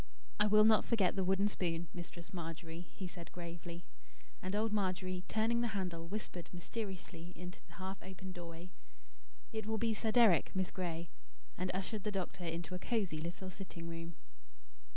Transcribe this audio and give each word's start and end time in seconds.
"I 0.39 0.47
will 0.47 0.63
not 0.63 0.83
forget 0.83 1.15
the 1.15 1.23
wooden 1.23 1.47
spoon, 1.47 1.87
Mistress 1.93 2.33
Margery," 2.33 2.81
he 2.95 3.07
said, 3.07 3.31
gravely. 3.31 3.85
And 4.41 4.55
old 4.55 4.73
Margery, 4.73 5.25
turning 5.27 5.61
the 5.61 5.77
handle 5.77 6.07
whispered 6.07 6.49
mysteriously 6.51 7.33
into 7.35 7.63
the 7.67 7.73
half 7.73 8.01
opened 8.01 8.33
doorway: 8.33 8.71
"It 9.53 9.67
will 9.67 9.77
be 9.77 9.93
Sir 9.93 10.11
Deryck, 10.11 10.55
Miss 10.55 10.71
Gray," 10.71 11.11
and 11.55 11.69
ushered 11.75 12.03
the 12.03 12.11
doctor 12.11 12.43
into 12.45 12.73
a 12.73 12.79
cosy 12.79 13.21
little 13.21 13.51
sitting 13.51 13.87
room. 13.87 14.15